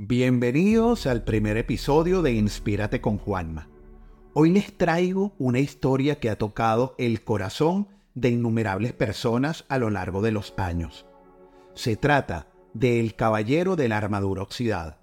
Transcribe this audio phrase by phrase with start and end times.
[0.00, 3.68] Bienvenidos al primer episodio de Inspírate con Juanma.
[4.32, 9.90] Hoy les traigo una historia que ha tocado el corazón de innumerables personas a lo
[9.90, 11.04] largo de los años.
[11.74, 15.00] Se trata de El Caballero de la Armadura Oxidada,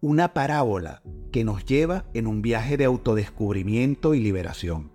[0.00, 4.92] una parábola que nos lleva en un viaje de autodescubrimiento y liberación.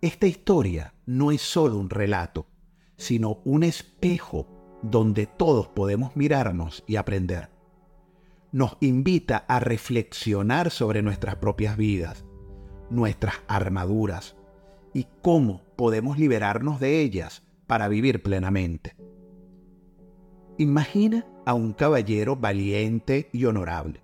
[0.00, 2.48] Esta historia no es solo un relato,
[2.96, 4.48] sino un espejo
[4.82, 7.54] donde todos podemos mirarnos y aprender
[8.56, 12.24] nos invita a reflexionar sobre nuestras propias vidas,
[12.88, 14.34] nuestras armaduras
[14.94, 18.96] y cómo podemos liberarnos de ellas para vivir plenamente.
[20.56, 24.00] Imagina a un caballero valiente y honorable,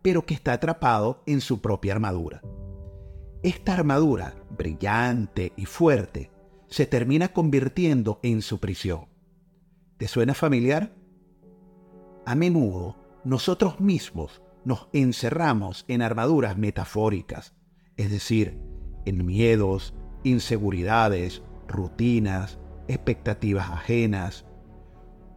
[0.00, 2.40] pero que está atrapado en su propia armadura.
[3.42, 6.30] Esta armadura, brillante y fuerte,
[6.68, 9.08] se termina convirtiendo en su prisión.
[9.98, 10.96] ¿Te suena familiar?
[12.24, 17.54] A menudo nosotros mismos nos encerramos en armaduras metafóricas,
[17.96, 18.58] es decir,
[19.04, 24.46] en miedos, inseguridades, rutinas, expectativas ajenas.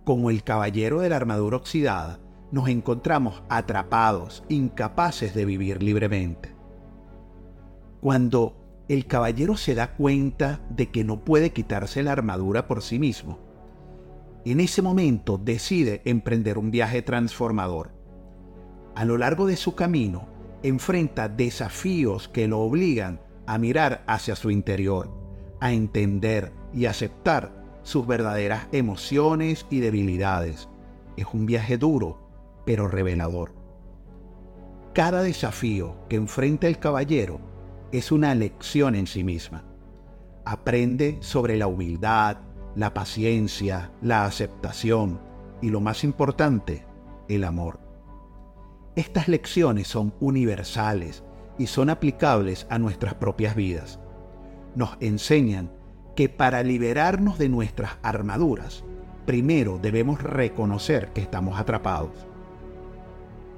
[0.06, 2.20] Como el caballero de la armadura oxidada,
[2.52, 6.56] nos encontramos atrapados, incapaces de vivir libremente.
[8.02, 8.56] Cuando
[8.90, 13.40] el caballero se da cuenta de que no puede quitarse la armadura por sí mismo,
[14.52, 17.92] en ese momento decide emprender un viaje transformador.
[18.96, 20.28] A lo largo de su camino,
[20.64, 25.10] enfrenta desafíos que lo obligan a mirar hacia su interior,
[25.60, 30.70] a entender y aceptar sus verdaderas emociones y debilidades.
[31.18, 32.20] Es un viaje duro,
[32.66, 33.54] pero revelador.
[34.94, 37.40] Cada desafío que enfrenta el caballero
[37.92, 39.64] es una lección en sí misma.
[40.46, 42.38] Aprende sobre la humildad,
[42.76, 45.20] la paciencia, la aceptación
[45.62, 46.86] y lo más importante,
[47.28, 47.80] el amor.
[48.96, 51.24] Estas lecciones son universales
[51.58, 54.00] y son aplicables a nuestras propias vidas.
[54.76, 55.72] Nos enseñan
[56.16, 58.84] que para liberarnos de nuestras armaduras,
[59.26, 62.28] primero debemos reconocer que estamos atrapados.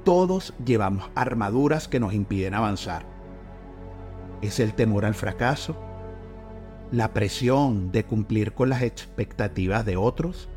[0.04, 3.06] Todos llevamos armaduras que nos impiden avanzar.
[4.42, 5.76] ¿Es el temor al fracaso?
[6.92, 10.50] La presión de cumplir con las expectativas de otros?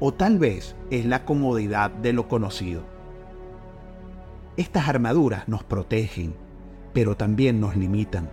[0.00, 2.84] ¿O tal vez es la comodidad de lo conocido?
[4.56, 6.34] Estas armaduras nos protegen,
[6.92, 8.30] pero también nos limitan.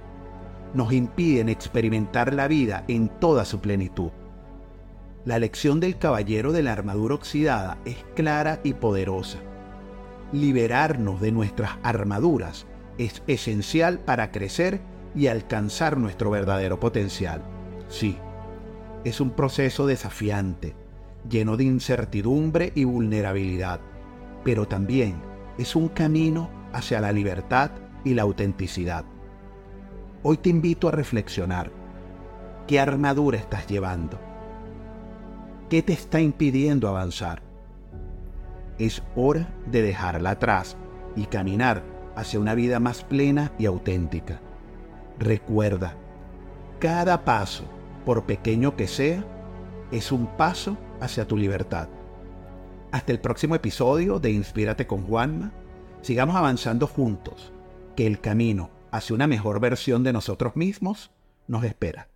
[0.73, 4.09] Nos impiden experimentar la vida en toda su plenitud.
[5.25, 9.39] La lección del caballero de la armadura oxidada es clara y poderosa.
[10.31, 12.65] Liberarnos de nuestras armaduras
[12.97, 14.81] es esencial para crecer
[15.15, 17.41] y alcanzar nuestro verdadero potencial.
[17.87, 18.17] Sí,
[19.03, 20.75] es un proceso desafiante,
[21.29, 23.79] lleno de incertidumbre y vulnerabilidad,
[24.43, 25.21] pero también
[25.57, 27.71] es un camino hacia la libertad
[28.03, 29.05] y la autenticidad.
[30.23, 31.71] Hoy te invito a reflexionar.
[32.67, 34.19] ¿Qué armadura estás llevando?
[35.69, 37.41] ¿Qué te está impidiendo avanzar?
[38.77, 40.77] Es hora de dejarla atrás
[41.15, 41.83] y caminar
[42.15, 44.41] hacia una vida más plena y auténtica.
[45.19, 45.95] Recuerda,
[46.79, 47.65] cada paso,
[48.05, 49.25] por pequeño que sea,
[49.91, 51.89] es un paso hacia tu libertad.
[52.91, 55.51] Hasta el próximo episodio de Inspírate con Juanma.
[56.01, 57.51] Sigamos avanzando juntos,
[57.97, 61.11] que el camino hacia una mejor versión de nosotros mismos
[61.47, 62.07] nos espera.